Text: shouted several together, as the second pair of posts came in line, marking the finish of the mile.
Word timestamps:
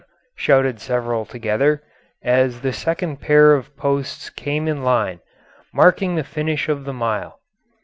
shouted 0.35 0.79
several 0.79 1.25
together, 1.25 1.79
as 2.23 2.61
the 2.61 2.73
second 2.73 3.17
pair 3.17 3.53
of 3.53 3.77
posts 3.77 4.31
came 4.31 4.67
in 4.67 4.83
line, 4.83 5.19
marking 5.75 6.15
the 6.15 6.23
finish 6.23 6.67
of 6.67 6.85
the 6.85 6.91
mile. 6.93 7.39